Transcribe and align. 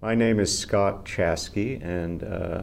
My 0.00 0.14
name 0.14 0.38
is 0.38 0.56
Scott 0.56 1.04
Chaskey, 1.04 1.84
and 1.84 2.22
uh, 2.22 2.62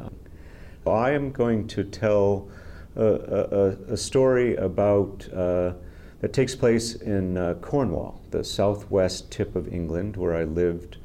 I 0.90 1.12
am 1.12 1.34
going 1.34 1.68
to 1.68 1.84
tell 1.84 2.48
a, 2.96 3.04
a, 3.04 3.94
a 3.94 3.98
story 3.98 4.56
about 4.56 5.28
uh, 5.34 5.74
that 6.22 6.32
takes 6.32 6.56
place 6.56 6.96
in 6.96 7.36
uh, 7.36 7.56
Cornwall, 7.56 8.22
the 8.32 8.42
southwest 8.42 9.32
tip 9.32 9.54
of 9.58 9.68
England, 9.68 10.16
where 10.16 10.34
I 10.34 10.46
lived 10.46 10.96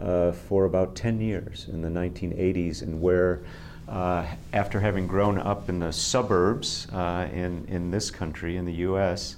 uh, 0.00 0.32
for 0.32 0.64
about 0.64 0.96
10 0.96 1.20
years 1.20 1.68
in 1.70 1.82
the 1.82 1.88
1980s, 1.88 2.82
and 2.82 3.00
where, 3.00 3.44
uh, 3.88 4.26
after 4.52 4.80
having 4.80 5.06
grown 5.06 5.38
up 5.38 5.68
in 5.68 5.78
the 5.78 5.92
suburbs 5.92 6.88
uh, 6.92 7.28
in, 7.32 7.64
in 7.68 7.92
this 7.92 8.10
country, 8.10 8.56
in 8.56 8.64
the 8.64 8.74
US, 8.90 9.36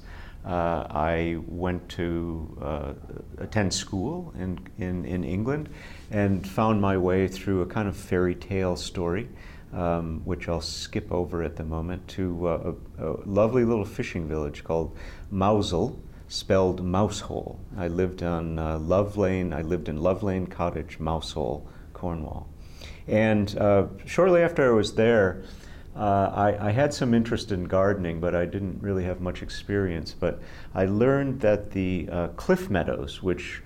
uh, 0.48 0.86
I 0.90 1.36
went 1.46 1.86
to 1.90 2.58
uh, 2.62 2.92
attend 3.36 3.74
school 3.74 4.32
in, 4.38 4.58
in, 4.78 5.04
in, 5.04 5.22
England 5.22 5.68
and 6.10 6.48
found 6.48 6.80
my 6.80 6.96
way 6.96 7.28
through 7.28 7.60
a 7.60 7.66
kind 7.66 7.86
of 7.86 7.94
fairy 7.94 8.34
tale 8.34 8.74
story, 8.74 9.28
um, 9.74 10.22
which 10.24 10.48
I'll 10.48 10.62
skip 10.62 11.12
over 11.12 11.42
at 11.42 11.56
the 11.56 11.64
moment, 11.64 12.08
to 12.08 12.48
uh, 12.48 12.72
a, 12.98 13.06
a, 13.06 13.16
lovely 13.26 13.66
little 13.66 13.84
fishing 13.84 14.26
village 14.26 14.64
called 14.64 14.96
Mousehole, 15.30 16.00
spelled 16.28 16.82
Mousehole. 16.82 17.58
I 17.76 17.88
lived 17.88 18.22
on 18.22 18.58
uh, 18.58 18.78
Love 18.78 19.18
Lane, 19.18 19.52
I 19.52 19.60
lived 19.60 19.90
in 19.90 20.00
Love 20.00 20.22
Lane 20.22 20.46
Cottage, 20.46 20.98
Mousehole, 20.98 21.68
Cornwall. 21.92 22.48
And 23.06 23.54
uh, 23.58 23.88
shortly 24.06 24.40
after 24.40 24.66
I 24.66 24.74
was 24.74 24.94
there, 24.94 25.42
uh, 25.98 26.32
I, 26.32 26.68
I, 26.68 26.70
had 26.70 26.94
some 26.94 27.12
interest 27.12 27.50
in 27.50 27.64
gardening, 27.64 28.20
but 28.20 28.32
I 28.32 28.44
didn't 28.44 28.80
really 28.80 29.02
have 29.02 29.20
much 29.20 29.42
experience. 29.42 30.14
But 30.14 30.40
I 30.72 30.84
learned 30.84 31.40
that 31.40 31.72
the 31.72 32.08
uh, 32.12 32.28
cliff 32.28 32.70
meadows, 32.70 33.20
which 33.20 33.62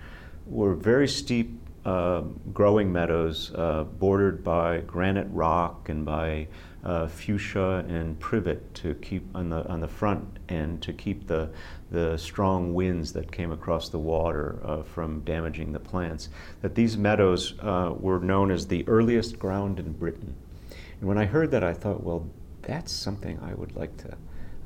were 0.47 0.75
very 0.75 1.07
steep 1.07 1.51
uh, 1.85 2.23
growing 2.55 2.91
meadows 2.91 3.53
uh, 3.55 3.85
bordered 3.85 4.43
by 4.43 4.79
granite 4.81 5.27
rock 5.31 5.91
and 5.91 6.07
by 6.07 6.49
uh, 6.85 7.07
fuchsia 7.07 7.85
and 7.89 8.19
privet 8.19 8.75
to 8.77 8.95
keep 8.95 9.25
on 9.37 9.51
the 9.51 9.69
on 9.69 9.81
the 9.81 9.89
front 9.89 10.39
end 10.49 10.81
to 10.81 10.93
keep 10.93 11.27
the 11.27 11.51
the 11.91 12.17
strong 12.17 12.73
winds 12.73 13.13
that 13.13 13.31
came 13.31 13.53
across 13.53 13.91
the 13.91 13.99
water 13.99 14.83
from 14.87 15.21
damaging 15.21 15.73
the 15.73 15.79
plants. 15.79 16.31
That 16.63 16.75
these 16.75 16.97
meadows 16.97 17.55
were 17.61 18.21
known 18.21 18.51
as 18.51 18.69
the 18.69 18.89
earliest 18.89 19.39
ground 19.39 19.79
in 19.79 19.93
Britain. 19.93 20.35
And 21.03 21.09
when 21.09 21.19
I 21.19 21.25
heard 21.25 21.51
that, 21.51 21.65
I 21.65 21.75
thought, 21.75 22.05
well, 22.05 22.31
that's 22.63 22.93
something 22.93 23.37
I 23.43 23.55
would 23.55 23.75
like 23.75 23.97
to, 23.97 24.17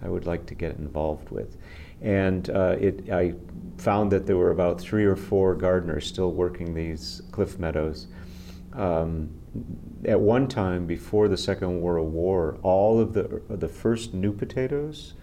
I 0.03 0.11
would 0.11 0.27
like 0.27 0.45
to 0.49 0.55
get 0.55 0.73
involved 0.73 1.31
with. 1.31 1.57
And 2.03 2.51
uh, 2.51 2.77
it, 2.79 3.11
I 3.11 3.33
found 3.79 4.13
that 4.13 4.27
there 4.27 4.37
were 4.37 4.51
about 4.51 4.79
three 4.79 5.07
or 5.07 5.17
four 5.17 5.55
gardeners 5.55 6.07
still 6.07 6.33
working 6.33 6.75
these 6.75 7.23
cliff 7.33 7.59
meadows. 7.59 8.09
Um, 8.75 9.31
at 10.05 10.21
one 10.21 10.47
time, 10.47 10.87
before 10.87 11.29
the 11.29 11.39
Second 11.39 11.81
World 11.81 12.13
War, 12.13 12.59
all 12.63 13.01
of 13.01 13.15
the 13.15 13.41
the 13.49 13.69
first 13.69 14.13
new 14.13 14.35
potatoes 14.35 15.15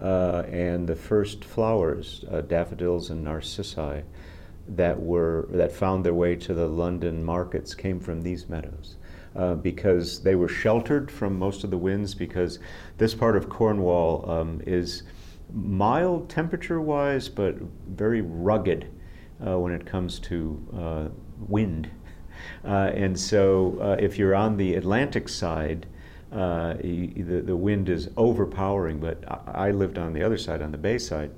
uh, 0.00 0.44
and 0.50 0.88
the 0.88 0.96
first 0.96 1.44
flowers, 1.44 2.24
uh, 2.30 2.40
daffodils 2.40 3.10
and 3.10 3.22
narcissi, 3.22 4.02
that 4.66 4.98
were 4.98 5.46
that 5.50 5.72
found 5.72 6.06
their 6.06 6.14
way 6.14 6.36
to 6.36 6.54
the 6.54 6.66
London 6.66 7.22
markets 7.22 7.74
came 7.74 8.00
from 8.00 8.22
these 8.22 8.48
meadows 8.48 8.96
uh, 9.36 9.54
because 9.54 10.20
they 10.22 10.34
were 10.34 10.48
sheltered 10.48 11.10
from 11.10 11.38
most 11.38 11.64
of 11.64 11.70
the 11.70 11.78
winds 11.78 12.14
because 12.14 12.58
this 12.98 13.14
part 13.14 13.36
of 13.36 13.48
Cornwall 13.48 14.28
um, 14.30 14.62
is 14.66 15.02
mild 15.52 16.28
temperature 16.28 16.80
wise 16.80 17.28
but 17.28 17.56
very 17.88 18.22
rugged 18.22 18.90
uh, 19.46 19.58
when 19.58 19.72
it 19.72 19.84
comes 19.86 20.18
to 20.20 20.68
uh, 20.76 21.08
wind. 21.48 21.90
Uh, 22.64 22.90
and 22.94 23.18
so 23.18 23.78
uh, 23.80 23.96
if 23.98 24.18
you're 24.18 24.34
on 24.34 24.56
the 24.56 24.74
Atlantic 24.74 25.28
side, 25.28 25.86
uh, 26.32 26.74
the, 26.74 27.42
the 27.46 27.56
wind 27.56 27.88
is 27.88 28.10
overpowering, 28.16 28.98
but 28.98 29.22
I 29.46 29.70
lived 29.70 29.98
on 29.98 30.12
the 30.12 30.22
other 30.22 30.36
side, 30.36 30.60
on 30.60 30.72
the 30.72 30.76
bay 30.76 30.98
side 30.98 31.30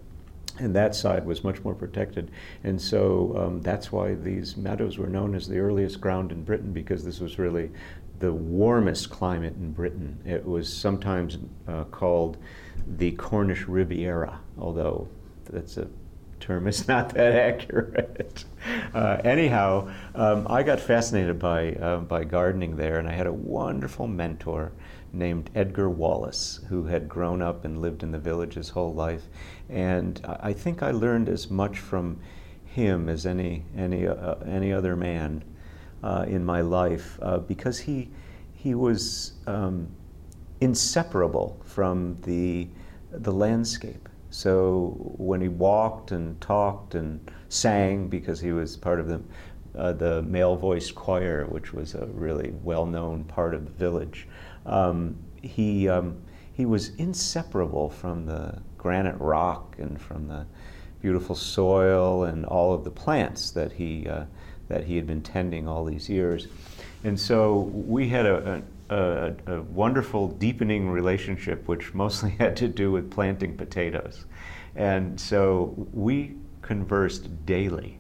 and 0.59 0.75
that 0.75 0.95
side 0.95 1.27
was 1.27 1.45
much 1.45 1.63
more 1.65 1.75
protected. 1.75 2.31
And 2.65 2.81
so 2.81 3.35
um, 3.37 3.63
that's 3.63 3.93
why 3.93 4.15
these 4.15 4.57
meadows 4.57 4.99
were 4.99 5.09
known 5.09 5.35
as 5.35 5.49
the 5.49 5.59
earliest 5.59 6.01
ground 6.01 6.33
in 6.33 6.45
Britain 6.45 6.73
because 6.73 7.05
this 7.05 7.21
was 7.21 7.39
really 7.39 7.71
the 8.19 8.33
warmest 8.33 9.11
climate 9.11 9.55
in 9.57 9.73
Britain. 9.73 10.19
It 10.25 10.45
was 10.45 10.73
sometimes 10.73 11.39
uh, 11.69 11.85
called 11.85 12.39
the 12.87 13.13
Cornish 13.13 13.67
Riviera, 13.67 14.41
although 14.59 15.09
that's 15.51 15.77
a 15.77 15.89
term 16.41 16.67
is 16.67 16.87
not 16.89 17.11
that 17.11 17.35
accurate. 17.35 18.45
Uh, 18.95 19.19
anyhow, 19.25 19.93
um, 20.15 20.47
I 20.49 20.63
got 20.63 20.81
fascinated 20.81 21.39
by, 21.39 21.73
uh, 21.75 21.99
by 21.99 22.25
gardening 22.25 22.77
there, 22.77 22.99
and 22.99 23.09
I 23.09 23.13
had 23.13 23.27
a 23.27 23.33
wonderful 23.33 24.07
mentor 24.07 24.73
named 25.17 25.51
Edgar 25.55 25.89
Wallace, 25.89 26.61
who 26.69 26.85
had 26.85 27.09
grown 27.09 27.43
up 27.43 27.65
and 27.65 27.81
lived 27.81 28.03
in 28.03 28.13
the 28.13 28.19
village 28.19 28.55
his 28.55 28.69
whole 28.69 28.95
life. 28.95 29.25
And 29.69 30.21
I 30.25 30.53
think 30.53 30.83
I 30.83 30.91
learned 30.91 31.29
as 31.29 31.51
much 31.51 31.79
from 31.79 32.21
him 32.65 33.09
as 33.09 33.27
any, 33.27 33.65
any, 33.77 34.07
uh, 34.07 34.35
any 34.47 34.73
other 34.73 34.95
man 34.95 35.43
uh, 36.03 36.27
in 36.29 36.45
my 36.45 36.61
life 36.61 37.19
uh, 37.23 37.39
because 37.39 37.79
he, 37.79 38.11
he 38.55 38.75
was 38.75 39.33
um, 39.47 39.89
inseparable 40.61 41.59
from 41.65 42.19
the, 42.23 42.69
the 43.11 43.33
landscape. 43.33 44.09
So 44.31 44.95
when 45.17 45.41
he 45.41 45.49
walked 45.49 46.13
and 46.13 46.39
talked 46.41 46.95
and 46.95 47.31
sang, 47.49 48.09
because 48.09 48.41
he 48.41 48.53
was 48.53 48.77
part 48.77 49.01
of 49.01 49.09
the, 49.09 49.23
uh, 49.75 49.93
the 49.93 50.23
male 50.23 50.57
voice 50.57 50.91
choir, 50.91 51.47
which 51.47 51.73
was 51.73 51.95
a 51.95 52.07
really 52.07 52.53
well 52.63 52.87
known 52.87 53.25
part 53.25 53.55
of 53.55 53.65
the 53.65 53.73
village, 53.73 54.29
um, 54.67 55.17
he, 55.43 55.89
um, 55.89 56.17
he 56.53 56.67
was 56.67 56.91
inseparable 56.97 57.89
from 57.89 58.27
the 58.27 58.59
granite 58.77 59.19
rock 59.19 59.77
and 59.79 60.01
from 60.01 60.29
the 60.29 60.47
beautiful 61.01 61.35
soil 61.35 62.25
and 62.25 62.45
all 62.47 62.73
of 62.73 62.85
the 62.85 62.91
plants 62.91 63.51
that 63.51 63.73
he, 63.73 64.09
uh, 64.09 64.25
that 64.69 64.85
he 64.85 64.97
had 64.97 65.07
been 65.07 65.23
tending 65.23 65.69
all 65.69 65.85
these 65.85 66.09
years. 66.09 66.49
And 67.05 67.19
so 67.19 67.71
we 67.73 68.09
had 68.09 68.27
a, 68.27 68.63
a, 68.91 69.35
a, 69.47 69.63
wonderful 69.63 70.29
deepening 70.29 70.91
relationship, 70.91 71.69
which 71.69 71.95
mostly 71.95 72.31
had 72.39 72.57
to 72.57 72.69
do 72.69 72.91
with 72.91 73.11
planting 73.11 73.57
potatoes. 73.57 74.25
And 74.75 75.21
so 75.21 75.75
we 75.93 76.35
conversed 76.63 77.47
daily. 77.47 77.99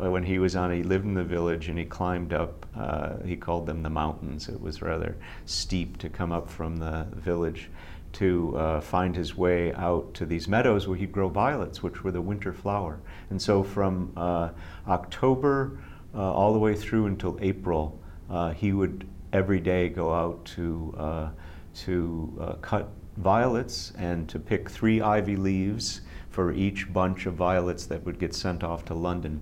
Uh, 0.00 0.10
when 0.10 0.22
he 0.22 0.38
was 0.38 0.56
on, 0.56 0.72
he 0.72 0.82
lived 0.82 1.04
in 1.04 1.14
the 1.14 1.24
village 1.24 1.68
and 1.68 1.78
he 1.78 1.84
climbed 1.84 2.32
up, 2.32 2.66
uh, 2.76 3.16
he 3.24 3.36
called 3.36 3.66
them 3.66 3.82
the 3.82 3.90
mountains. 3.90 4.48
It 4.48 4.60
was 4.60 4.80
rather 4.80 5.16
steep 5.44 5.98
to 5.98 6.08
come 6.08 6.32
up 6.32 6.48
from 6.48 6.76
the 6.76 7.06
village 7.12 7.70
to 8.14 8.56
uh, 8.56 8.80
find 8.80 9.16
his 9.16 9.36
way 9.36 9.72
out 9.74 10.12
to 10.14 10.26
these 10.26 10.48
meadows 10.48 10.86
where 10.86 10.96
he'd 10.96 11.12
grow 11.12 11.28
violets, 11.28 11.82
which 11.82 12.04
were 12.04 12.10
the 12.10 12.20
winter 12.20 12.52
flower. 12.52 13.00
And 13.30 13.40
so 13.40 13.62
from 13.62 14.12
uh, 14.16 14.50
October 14.88 15.78
uh, 16.14 16.32
all 16.32 16.52
the 16.52 16.58
way 16.58 16.74
through 16.74 17.06
until 17.06 17.38
April, 17.40 17.98
uh, 18.30 18.52
he 18.52 18.72
would 18.72 19.06
every 19.32 19.60
day 19.60 19.88
go 19.88 20.12
out 20.12 20.44
to, 20.44 21.32
to 21.74 22.58
cut 22.60 22.90
violets 23.16 23.92
and 23.96 24.28
to 24.28 24.38
pick 24.38 24.68
three 24.68 25.00
ivy 25.00 25.36
leaves 25.36 26.02
for 26.28 26.52
each 26.52 26.92
bunch 26.92 27.26
of 27.26 27.34
violets 27.34 27.86
that 27.86 28.04
would 28.04 28.18
get 28.18 28.34
sent 28.34 28.62
off 28.62 28.84
to 28.86 28.94
London. 28.94 29.40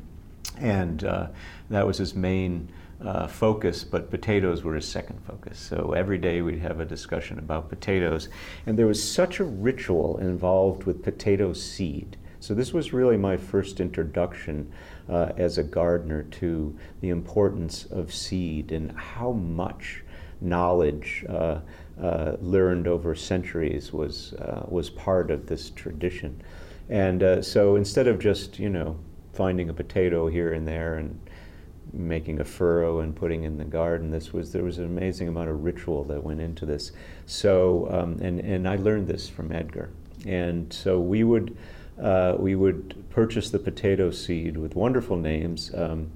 And 0.60 1.03
uh, 1.04 1.28
that 1.71 1.87
was 1.87 1.98
his 1.98 2.15
main 2.15 2.71
uh, 3.03 3.26
focus, 3.26 3.82
but 3.82 4.10
potatoes 4.10 4.62
were 4.62 4.75
his 4.75 4.87
second 4.87 5.21
focus. 5.25 5.59
So 5.59 5.93
every 5.93 6.19
day 6.19 6.43
we'd 6.43 6.60
have 6.60 6.81
a 6.81 6.84
discussion 6.84 7.38
about 7.38 7.69
potatoes. 7.69 8.28
And 8.66 8.78
there 8.78 8.87
was 8.87 9.03
such 9.03 9.41
a 9.41 9.44
ritual 9.44 10.19
involved 10.19 10.84
with 10.84 11.03
potato 11.03 11.53
seed. 11.54 12.19
So 12.41 12.54
this 12.54 12.72
was 12.72 12.93
really 12.93 13.16
my 13.16 13.37
first 13.37 13.81
introduction 13.81 14.71
uh, 15.09 15.32
as 15.37 15.59
a 15.59 15.62
gardener 15.62 16.22
to 16.25 16.77
the 17.00 17.10
importance 17.10 17.84
of 17.87 18.12
seed 18.12 18.72
and 18.72 18.92
how 18.92 19.33
much 19.33 20.04
knowledge 20.41 21.24
uh, 21.28 21.60
uh, 22.03 22.36
learned 22.41 22.86
over 22.86 23.15
centuries 23.15 23.92
was 23.92 24.33
uh, 24.34 24.65
was 24.68 24.89
part 24.89 25.30
of 25.30 25.47
this 25.47 25.68
tradition. 25.71 26.41
And 26.89 27.22
uh, 27.22 27.42
so 27.42 27.77
instead 27.77 28.09
of 28.09 28.18
just 28.18 28.59
you 28.59 28.71
know 28.71 28.98
finding 29.41 29.71
a 29.71 29.72
potato 29.72 30.28
here 30.28 30.53
and 30.53 30.69
there 30.69 30.97
and 30.97 31.19
making 31.95 32.41
a 32.41 32.45
furrow 32.45 33.01
and 33.01 33.16
putting 33.16 33.45
in 33.45 33.57
the 33.57 33.65
garden. 33.65 34.10
This 34.10 34.34
was 34.34 34.53
there 34.53 34.63
was 34.63 34.77
an 34.77 34.84
amazing 34.84 35.28
amount 35.28 35.48
of 35.48 35.65
ritual 35.65 36.04
that 36.04 36.22
went 36.22 36.42
into 36.42 36.66
this. 36.66 36.92
So 37.25 37.89
um, 37.91 38.19
and 38.21 38.39
and 38.41 38.69
I 38.69 38.77
learned 38.77 39.09
this 39.09 39.31
from 39.31 39.51
Edgar. 39.51 39.89
And 40.27 40.71
so 40.71 41.01
we 41.01 41.25
would 41.25 41.57
uh, 41.98 42.34
we 42.39 42.54
would 42.54 43.03
purchase 43.09 43.48
the 43.48 43.59
potato 43.59 44.10
seed 44.10 44.59
with 44.59 44.75
wonderful 44.75 45.16
names. 45.16 45.72
Um, 45.75 46.10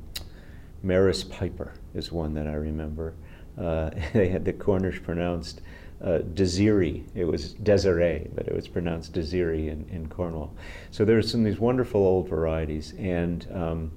Maris 0.83 1.25
Piper 1.25 1.73
is 1.95 2.13
one 2.13 2.35
that 2.35 2.47
I 2.47 2.57
remember. 2.57 3.15
Uh, 3.57 3.89
they 4.13 4.29
had 4.29 4.45
the 4.45 4.53
Cornish 4.53 5.03
pronounced 5.03 5.63
uh, 6.03 6.19
Desiree. 6.19 7.05
It 7.15 7.25
was 7.25 7.55
Desiree, 7.55 8.29
but 8.35 8.47
it 8.47 8.55
was 8.55 8.69
pronounced 8.69 9.13
Desiree 9.13 9.69
in, 9.69 9.87
in 9.91 10.09
Cornwall. 10.09 10.55
So 10.91 11.05
there's 11.05 11.31
some 11.31 11.41
of 11.41 11.47
these 11.47 11.61
wonderful 11.61 12.03
old 12.03 12.29
varieties, 12.29 12.95
and 12.99 13.47
um, 13.53 13.93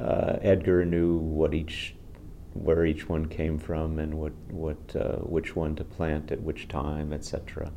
uh, 0.00 0.38
Edgar 0.42 0.84
knew 0.84 1.16
what 1.16 1.54
each 1.54 1.94
where 2.54 2.84
each 2.84 3.08
one 3.08 3.26
came 3.26 3.58
from 3.58 3.98
and 3.98 4.14
what 4.14 4.32
what 4.50 4.96
uh, 4.96 5.16
which 5.18 5.56
one 5.56 5.74
to 5.76 5.84
plant 5.84 6.30
at 6.30 6.40
which 6.40 6.68
time, 6.68 7.12
etc. 7.12 7.72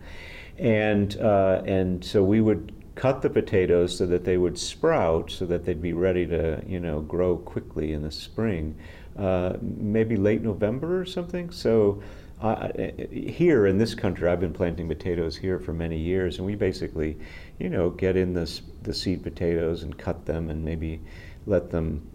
And 0.58 1.18
uh, 1.20 1.62
and 1.66 2.04
so 2.04 2.24
we 2.24 2.42
would 2.42 2.74
cut 2.96 3.22
the 3.22 3.30
potatoes 3.30 3.98
so 3.98 4.06
that 4.06 4.24
they 4.24 4.38
would 4.38 4.58
sprout, 4.58 5.30
so 5.32 5.46
that 5.46 5.66
they'd 5.66 5.82
be 5.82 5.94
ready 5.94 6.26
to 6.28 6.62
you 6.68 6.80
know 6.80 7.02
grow 7.02 7.38
quickly 7.38 7.94
in 7.94 8.02
the 8.02 8.12
spring, 8.12 8.78
uh, 9.18 9.54
maybe 9.62 10.16
late 10.18 10.42
November 10.42 11.00
or 11.00 11.06
something. 11.06 11.52
So. 11.52 12.02
Uh, 12.42 12.70
here 13.12 13.66
in 13.66 13.78
this 13.78 13.96
country, 13.96 14.28
I've 14.28 14.42
been 14.42 14.54
planting 14.54 14.88
potatoes 14.88 15.38
here 15.38 15.58
for 15.58 15.74
many 15.74 15.98
years, 15.98 16.38
and 16.38 16.46
we 16.46 16.56
basically, 16.56 17.18
you 17.60 17.70
know, 17.70 17.90
get 17.90 18.18
in 18.18 18.34
the 18.34 18.62
the 18.84 18.94
seed 18.94 19.24
potatoes 19.24 19.84
and 19.84 19.98
cut 19.98 20.26
them, 20.26 20.50
and 20.50 20.64
maybe 20.64 21.02
let 21.46 21.72
them 21.72 22.08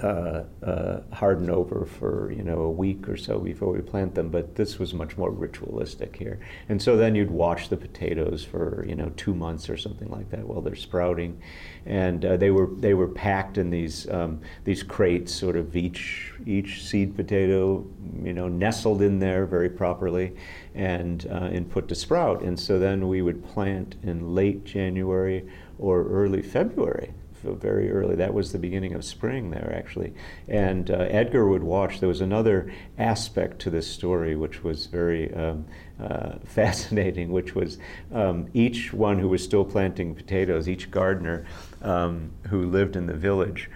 uh, 0.00 0.44
uh, 0.62 1.00
harden 1.12 1.50
over 1.50 1.84
for 1.84 2.32
you 2.32 2.42
know 2.42 2.60
a 2.60 2.70
week 2.70 3.08
or 3.08 3.16
so 3.16 3.38
before 3.38 3.72
we 3.72 3.80
plant 3.80 4.14
them. 4.14 4.30
But 4.30 4.54
this 4.54 4.78
was 4.78 4.94
much 4.94 5.18
more 5.18 5.30
ritualistic 5.30 6.16
here, 6.16 6.40
and 6.68 6.80
so 6.80 6.96
then 6.96 7.14
you'd 7.14 7.30
wash 7.30 7.68
the 7.68 7.76
potatoes 7.76 8.42
for 8.42 8.84
you 8.88 8.94
know 8.94 9.12
two 9.16 9.34
months 9.34 9.68
or 9.68 9.76
something 9.76 10.08
like 10.08 10.30
that 10.30 10.46
while 10.46 10.62
they're 10.62 10.74
sprouting, 10.74 11.40
and 11.84 12.24
uh, 12.24 12.36
they 12.38 12.50
were 12.50 12.70
they 12.78 12.94
were 12.94 13.08
packed 13.08 13.58
in 13.58 13.68
these 13.68 14.08
um, 14.10 14.40
these 14.64 14.82
crates, 14.82 15.32
sort 15.32 15.56
of 15.56 15.76
each 15.76 16.32
each 16.46 16.82
seed 16.84 17.14
potato 17.14 17.86
you 18.22 18.32
know 18.32 18.48
nestled 18.48 19.02
in 19.02 19.18
there 19.18 19.44
very 19.44 19.68
properly, 19.68 20.34
and 20.74 21.26
uh, 21.30 21.50
and 21.52 21.70
put 21.70 21.88
to 21.88 21.94
sprout. 21.94 22.42
And 22.42 22.58
so 22.58 22.78
then 22.78 23.08
we 23.08 23.20
would 23.20 23.44
plant 23.44 23.96
in 24.02 24.34
late 24.34 24.64
January 24.64 25.46
or 25.78 26.06
early 26.08 26.40
February 26.40 27.12
very 27.42 27.90
early. 27.90 28.14
That 28.16 28.34
was 28.34 28.52
the 28.52 28.58
beginning 28.58 28.94
of 28.94 29.04
spring 29.04 29.50
there, 29.50 29.72
actually. 29.76 30.14
And 30.48 30.90
uh, 30.90 31.06
Edgar 31.10 31.48
would 31.48 31.62
watch. 31.62 32.00
There 32.00 32.08
was 32.08 32.20
another 32.20 32.72
aspect 32.98 33.58
to 33.60 33.70
this 33.70 33.86
story 33.86 34.36
which 34.36 34.62
was 34.62 34.86
very 34.86 35.32
um, 35.34 35.66
uh, 36.00 36.38
fascinating, 36.44 37.32
which 37.32 37.54
was 37.54 37.78
um, 38.12 38.48
each 38.54 38.92
one 38.92 39.18
who 39.18 39.28
was 39.28 39.42
still 39.42 39.64
planting 39.64 40.14
potatoes, 40.14 40.68
each 40.68 40.90
gardener 40.90 41.46
um, 41.82 42.30
who 42.48 42.66
lived 42.66 42.96
in 42.96 43.06
the 43.06 43.14
village 43.14 43.70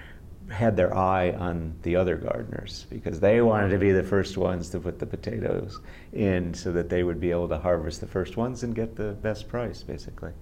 had 0.50 0.76
their 0.76 0.96
eye 0.96 1.32
on 1.32 1.74
the 1.82 1.96
other 1.96 2.16
gardeners 2.16 2.86
because 2.88 3.18
they 3.18 3.40
wanted 3.40 3.68
to 3.70 3.78
be 3.78 3.90
the 3.90 4.02
first 4.02 4.36
ones 4.36 4.68
to 4.70 4.78
put 4.78 4.98
the 4.98 5.06
potatoes 5.06 5.80
in 6.12 6.54
so 6.54 6.70
that 6.72 6.88
they 6.88 7.02
would 7.02 7.20
be 7.20 7.30
able 7.30 7.48
to 7.48 7.58
harvest 7.58 8.00
the 8.00 8.06
first 8.06 8.36
ones 8.36 8.62
and 8.62 8.74
get 8.74 8.94
the 8.94 9.12
best 9.12 9.48
price, 9.48 9.82
basically. 9.82 10.32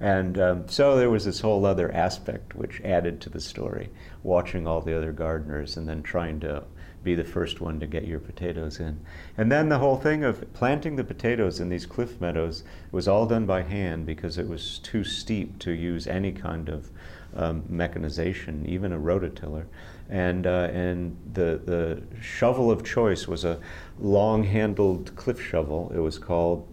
And 0.00 0.38
um, 0.40 0.68
so 0.68 0.96
there 0.96 1.10
was 1.10 1.24
this 1.24 1.40
whole 1.40 1.64
other 1.64 1.92
aspect 1.92 2.56
which 2.56 2.80
added 2.82 3.20
to 3.20 3.30
the 3.30 3.40
story, 3.40 3.90
watching 4.22 4.66
all 4.66 4.80
the 4.80 4.96
other 4.96 5.12
gardeners 5.12 5.76
and 5.76 5.88
then 5.88 6.02
trying 6.02 6.40
to 6.40 6.64
be 7.02 7.14
the 7.14 7.24
first 7.24 7.60
one 7.60 7.80
to 7.80 7.86
get 7.86 8.06
your 8.06 8.20
potatoes 8.20 8.80
in. 8.80 9.00
And 9.36 9.50
then 9.50 9.68
the 9.68 9.78
whole 9.78 9.96
thing 9.96 10.24
of 10.24 10.52
planting 10.52 10.96
the 10.96 11.04
potatoes 11.04 11.60
in 11.60 11.68
these 11.68 11.86
cliff 11.86 12.20
meadows 12.20 12.64
was 12.90 13.08
all 13.08 13.26
done 13.26 13.46
by 13.46 13.62
hand 13.62 14.06
because 14.06 14.38
it 14.38 14.48
was 14.48 14.78
too 14.78 15.04
steep 15.04 15.58
to 15.60 15.72
use 15.72 16.06
any 16.06 16.32
kind 16.32 16.68
of 16.68 16.90
um, 17.34 17.64
mechanization, 17.68 18.64
even 18.66 18.92
a 18.92 18.98
rototiller. 18.98 19.64
And, 20.08 20.46
uh, 20.46 20.68
and 20.72 21.16
the, 21.32 21.60
the 21.64 22.02
shovel 22.20 22.70
of 22.70 22.84
choice 22.84 23.26
was 23.26 23.44
a 23.44 23.58
long 23.98 24.44
handled 24.44 25.14
cliff 25.16 25.40
shovel, 25.40 25.90
it 25.94 26.00
was 26.00 26.18
called. 26.18 26.68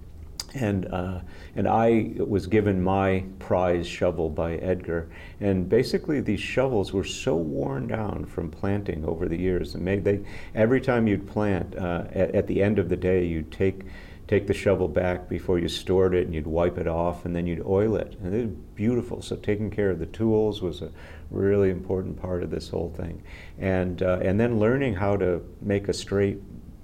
And, 0.56 0.92
uh, 0.92 1.20
and 1.56 1.68
I 1.68 2.14
was 2.18 2.48
given 2.48 2.82
my 2.82 3.24
prize 3.38 3.88
shovel 3.88 4.30
by 4.30 4.56
Edgar. 4.56 5.10
And 5.40 5.70
basically, 5.70 6.22
these 6.22 6.40
shovels 6.40 6.92
were 6.92 7.04
so 7.04 7.36
worn 7.36 7.88
down 7.88 8.26
from 8.26 8.50
planting 8.50 9.06
over 9.06 9.28
the 9.28 9.38
years. 9.38 9.76
And 9.76 9.86
made 9.86 10.04
they, 10.04 10.22
every 10.56 10.82
time 10.82 11.08
you'd 11.08 11.28
plant, 11.28 11.76
uh, 11.78 12.06
at, 12.12 12.34
at 12.34 12.48
the 12.48 12.64
end 12.64 12.80
of 12.80 12.90
the 12.90 12.98
day, 12.98 13.26
you'd 13.26 13.52
take 13.52 13.84
take 14.30 14.46
the 14.46 14.54
shovel 14.54 14.88
back 14.88 15.28
before 15.28 15.58
you 15.58 15.68
stored 15.68 16.14
it 16.14 16.28
and 16.28 16.36
you'd 16.36 16.46
wipe 16.46 16.78
it 16.78 16.88
off 16.88 17.26
and 17.26 17.36
then 17.36 17.48
you'd 17.48 17.66
oil 17.66 17.96
it. 17.96 18.16
And 18.22 18.36
it 18.36 18.46
was 18.46 18.56
beautiful. 18.76 19.24
So 19.24 19.36
taking 19.36 19.72
care 19.72 19.90
of 19.90 19.98
the 19.98 20.06
tools 20.06 20.62
was 20.62 20.84
a 20.84 20.92
really 21.32 21.72
important 21.72 22.22
part 22.22 22.44
of 22.44 22.52
this 22.52 22.70
whole 22.70 22.94
thing. 22.96 23.24
And, 23.58 24.04
uh, 24.04 24.20
and 24.22 24.40
then 24.40 24.60
learning 24.60 24.94
how 24.94 25.18
to 25.18 25.42
make 25.64 25.88
a 25.88 25.94
straight 25.94 26.38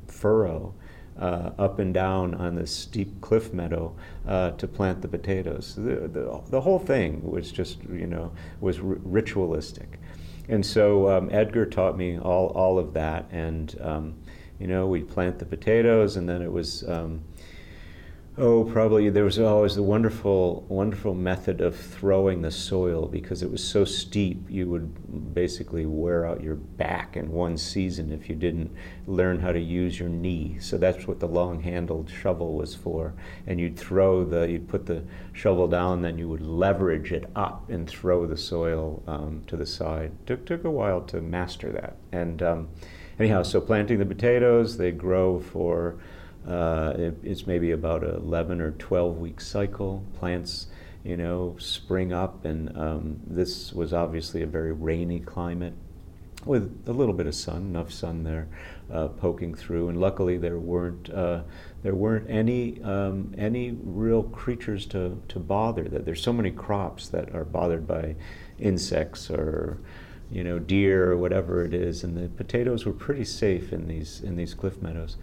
furrow 0.08 0.74
uh, 1.20 1.52
up 1.58 1.80
and 1.80 1.94
down 1.94 2.34
on 2.36 2.56
this 2.56 2.72
steep 2.72 3.22
cliff 3.22 3.54
meadow 3.54 3.96
uh, 4.28 4.52
to 4.52 4.68
plant 4.68 5.02
the 5.02 5.08
potatoes. 5.08 5.76
The, 5.76 6.08
the, 6.08 6.42
the, 6.50 6.62
whole 6.62 6.80
thing 6.80 7.22
was 7.30 7.52
just, 7.52 7.84
you 7.84 8.08
know, 8.08 8.32
was 8.60 8.80
r- 8.80 8.98
ritualistic. 9.04 10.00
And 10.50 10.66
so 10.66 11.10
um, 11.10 11.30
Edgar 11.32 11.66
taught 11.66 11.98
me 11.98 12.20
all, 12.20 12.48
all 12.48 12.78
of 12.78 12.94
that. 12.94 13.28
And, 13.32 13.76
um, 13.82 14.16
you 14.60 14.68
know, 14.68 14.88
we'd 14.88 15.10
plant 15.10 15.40
the 15.40 15.46
potatoes 15.46 16.18
and 16.18 16.28
then 16.28 16.42
it 16.42 16.52
was, 16.52 16.88
um, 16.88 17.24
Oh, 18.38 18.66
probably 18.66 19.10
there 19.10 19.24
was 19.24 19.40
always 19.40 19.76
the 19.76 19.84
wonderful, 19.84 20.66
wonderful 20.68 21.14
method 21.14 21.62
of 21.62 21.74
throwing 21.74 22.42
the 22.42 22.52
soil 22.52 23.08
because 23.08 23.42
it 23.42 23.50
was 23.50 23.64
so 23.64 23.86
steep. 23.86 24.50
You 24.50 24.70
would 24.70 25.34
basically 25.34 25.86
wear 25.86 26.26
out 26.26 26.44
your 26.44 26.56
back 26.56 27.16
in 27.16 27.32
one 27.32 27.58
season 27.58 28.12
if 28.12 28.28
you 28.28 28.36
didn't 28.36 28.76
learn 29.08 29.40
how 29.40 29.54
to 29.54 29.60
use 29.60 29.98
your 29.98 30.10
knee. 30.10 30.58
So 30.60 30.78
that's 30.78 31.08
what 31.08 31.22
the 31.22 31.30
long-handled 31.30 32.10
shovel 32.10 32.56
was 32.56 32.76
for. 32.76 33.14
And 33.48 33.58
you'd 33.58 33.80
throw 33.80 34.26
the, 34.26 34.52
you'd 34.52 34.68
put 34.68 34.86
the 34.86 35.06
shovel 35.32 35.70
down, 35.70 36.02
then 36.02 36.18
you 36.18 36.28
would 36.28 36.46
leverage 36.46 37.14
it 37.14 37.30
up 37.38 37.70
and 37.70 37.90
throw 37.90 38.28
the 38.28 38.36
soil 38.36 39.02
um, 39.08 39.44
to 39.48 39.56
the 39.56 39.66
side. 39.66 40.12
Took 40.26 40.46
took 40.46 40.66
a 40.66 40.72
while 40.72 41.00
to 41.04 41.22
master 41.22 41.72
that. 41.72 41.96
And 42.12 42.44
um, 42.44 42.68
anyhow, 43.18 43.44
so 43.44 43.62
planting 43.62 44.00
the 44.00 44.06
potatoes, 44.06 44.76
they 44.76 44.92
grow 44.92 45.40
for 45.40 46.00
uh, 46.48 46.94
it, 46.98 47.18
it's 47.24 47.48
maybe 47.48 47.72
about 47.72 48.04
a 48.04 48.16
11 48.16 48.62
or 48.62 48.72
12 48.72 49.18
week 49.18 49.42
cycle. 49.42 50.04
Plants, 50.18 50.68
you 51.04 51.18
know, 51.18 51.56
spring 51.60 52.14
up, 52.14 52.46
and 52.46 52.76
um, 52.78 53.20
this 53.26 53.74
was 53.74 53.94
obviously 53.94 54.42
a 54.42 54.48
very 54.48 54.72
rainy 54.72 55.20
climate 55.20 55.74
with 56.46 56.84
a 56.88 56.94
little 56.94 57.14
bit 57.14 57.26
of 57.26 57.34
sun, 57.34 57.58
enough 57.58 57.92
sun 57.92 58.24
there 58.24 58.48
uh, 58.92 59.08
poking 59.08 59.56
through. 59.56 59.90
And 59.90 60.00
luckily, 60.00 60.38
there 60.38 60.60
weren't 60.60 61.10
uh, 61.10 61.42
there 61.84 61.96
weren't 61.96 62.30
any 62.30 62.82
um, 62.84 63.34
any 63.38 63.72
real 63.84 64.24
creatures 64.24 64.86
to, 64.88 65.22
to 65.28 65.40
bother. 65.40 65.86
That 65.86 66.06
there's 66.06 66.22
so 66.22 66.34
many 66.34 66.52
crops 66.52 67.08
that 67.10 67.34
are 67.34 67.46
bothered 67.46 67.88
by 67.88 68.16
insects 68.60 69.30
or 69.30 69.80
you 70.32 70.44
know 70.44 70.60
deer 70.60 71.12
or 71.12 71.18
whatever 71.18 71.64
it 71.66 71.74
is, 71.74 72.04
and 72.04 72.16
the 72.16 72.30
potatoes 72.30 72.86
were 72.86 72.94
pretty 72.94 73.26
safe 73.26 73.74
in 73.74 73.88
these 73.88 74.22
in 74.22 74.36
these 74.36 74.54
cliff 74.54 74.82
meadows. 74.82 75.18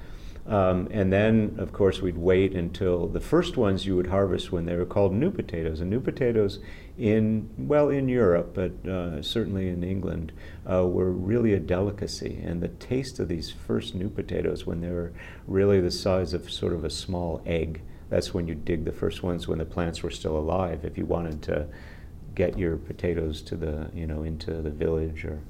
Um, 0.47 0.89
and 0.91 1.13
then, 1.13 1.55
of 1.59 1.73
course, 1.73 2.03
we'd 2.03 2.17
wait 2.17 2.53
until 2.53 3.07
the 3.07 3.21
first 3.21 3.57
ones 3.57 3.87
you 3.87 3.95
would 3.95 4.09
harvest 4.09 4.51
when 4.51 4.67
they 4.67 4.75
were 4.75 4.85
called 4.85 5.13
new 5.13 5.31
potatoes. 5.31 5.81
And 5.81 5.89
new 5.89 6.01
potatoes 6.01 6.59
in, 6.99 7.49
well, 7.57 7.89
in 7.89 8.09
Europe, 8.09 8.53
but 8.55 8.89
uh, 8.89 9.23
certainly 9.23 9.69
in 9.69 9.85
England, 9.85 10.33
uh, 10.69 10.87
were 10.87 11.13
really 11.13 11.53
a 11.53 11.61
delicacy. 11.61 12.41
And 12.45 12.61
the 12.61 12.69
taste 12.69 13.21
of 13.21 13.29
these 13.29 13.53
first 13.53 13.95
new 13.95 14.09
potatoes, 14.09 14.67
when 14.67 14.81
they 14.81 14.91
were 14.91 15.13
really 15.47 15.81
the 15.81 15.93
size 15.93 16.35
of 16.35 16.51
sort 16.51 16.73
of 16.73 16.85
a 16.85 16.91
small 16.91 17.41
egg, 17.47 17.81
that's 18.11 18.35
when 18.35 18.49
you 18.49 18.55
dig 18.55 18.85
the 18.85 18.93
first 18.93 19.23
ones 19.23 19.47
when 19.47 19.59
the 19.59 19.65
plants 19.65 20.03
were 20.03 20.11
still 20.11 20.37
alive. 20.37 20.85
If 20.85 20.99
you 20.99 21.07
wanted 21.07 21.41
to 21.43 21.69
get 22.35 22.59
your 22.59 22.77
potatoes 22.77 23.43
to 23.43 23.57
the, 23.57 23.91
you 23.95 24.07
know, 24.07 24.23
into 24.23 24.61
the 24.61 24.71
village 24.71 25.25
or 25.25 25.41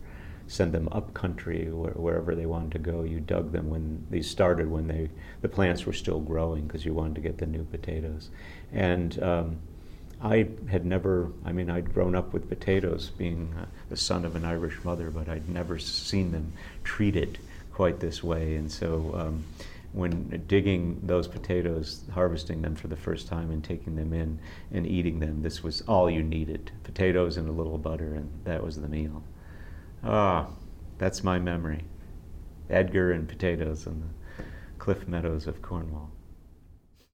send 0.53 0.73
them 0.73 0.87
up 0.93 1.15
country 1.15 1.71
where, 1.71 1.93
wherever 1.93 2.35
they 2.35 2.45
wanted 2.45 2.73
to 2.73 2.79
go. 2.79 3.03
You 3.05 3.21
dug 3.21 3.53
them 3.53 3.71
when 3.71 4.07
these 4.11 4.29
started, 4.29 4.71
when 4.71 4.87
they 4.87 5.09
the 5.41 5.49
plants 5.49 5.87
were 5.87 5.95
still 5.95 6.21
growing, 6.21 6.67
because 6.67 6.85
you 6.85 6.93
wanted 6.93 7.15
to 7.15 7.21
get 7.23 7.39
the 7.39 7.47
new 7.47 7.65
potatoes. 7.65 8.29
And 8.71 9.21
um, 9.23 9.57
I 10.21 10.49
had 10.71 10.85
never, 10.85 11.33
I 11.45 11.53
mean, 11.53 11.71
I'd 11.71 11.95
grown 11.95 12.15
up 12.15 12.35
with 12.35 12.51
potatoes, 12.51 13.11
being 13.17 13.55
uh, 13.59 13.65
the 13.89 13.97
son 13.97 14.27
of 14.27 14.37
an 14.37 14.45
Irish 14.45 14.85
mother, 14.85 15.11
but 15.11 15.27
I'd 15.27 15.49
never 15.49 15.79
seen 15.79 16.33
them 16.33 16.53
treated 16.85 17.39
quite 17.73 18.01
this 18.01 18.23
way. 18.23 18.57
And 18.57 18.71
so 18.71 19.11
um, 19.15 19.45
when 19.95 20.45
digging 20.47 21.01
those 21.03 21.29
potatoes, 21.29 22.03
harvesting 22.13 22.61
them 22.61 22.77
for 22.77 22.89
the 22.89 22.97
first 22.97 23.27
time 23.27 23.51
and 23.51 23.65
taking 23.65 23.97
them 23.97 24.13
in 24.13 24.39
and 24.71 24.87
eating 24.87 25.19
them, 25.19 25.41
this 25.43 25.63
was 25.63 25.81
all 25.89 26.11
you 26.11 26.23
needed 26.23 26.71
potatoes 26.85 27.39
and 27.39 27.49
a 27.49 27.53
little 27.53 27.79
butter, 27.79 28.15
and 28.15 28.31
that 28.45 28.63
was 28.63 28.77
the 28.77 28.89
meal. 28.89 29.23
Ah, 30.05 30.49
that's 30.99 31.23
my 31.23 31.39
memory. 31.39 31.85
Edgar 32.69 33.13
and 33.13 33.29
potatoes 33.29 33.87
and 33.87 34.03
the 34.03 34.45
cliff 34.79 35.07
meadows 35.07 35.47
of 35.47 35.63
Cornwall. 35.63 36.11